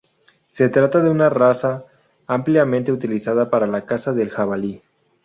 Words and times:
Se 0.47 0.67
trata 0.69 0.99
de 1.01 1.11
una 1.11 1.29
raza 1.29 1.85
ampliamente 2.25 2.91
utilizada 2.91 3.51
para 3.51 3.67
la 3.67 3.85
caza 3.85 4.13
del 4.13 4.31
jabalí. 4.31 4.81